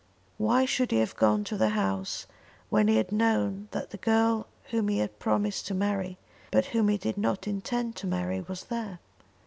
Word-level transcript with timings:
Why 0.39 0.65
should 0.65 0.89
he 0.89 0.97
have 0.97 1.15
gone 1.15 1.43
to 1.43 1.55
the 1.57 1.69
house 1.77 2.25
when 2.71 2.87
he 2.87 2.95
had 2.95 3.11
known 3.11 3.67
that 3.69 3.91
the 3.91 3.97
girl 3.99 4.47
whom 4.71 4.87
he 4.87 4.97
had 4.97 5.19
promised 5.19 5.67
to 5.67 5.75
marry, 5.75 6.17
but 6.49 6.65
whom 6.73 6.87
he 6.89 6.97
did 6.97 7.19
not 7.19 7.47
intend 7.47 7.95
to 7.97 8.07
marry, 8.07 8.41
was 8.41 8.63
there? 8.63 8.97